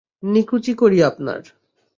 নিকুচি 0.23 0.73
করি 0.73 0.99
আপনার। 1.03 1.41